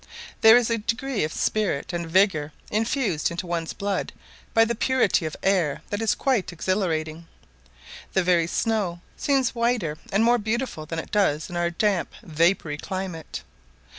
[0.41, 4.11] There is a degree of spirit and vigour infused into one's blood
[4.51, 7.27] by the purity of the air that is quite exhilarating.
[8.13, 12.79] The very snow seems whiter and more beautiful than it does in our damp, vapoury
[12.79, 13.43] climate.